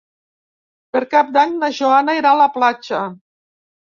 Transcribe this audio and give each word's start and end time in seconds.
Per 0.95 1.01
Cap 1.11 1.29
d'Any 1.35 1.51
na 1.59 1.69
Joana 1.79 2.17
irà 2.21 2.31
a 2.31 2.39
la 2.39 2.49
platja. 2.57 3.05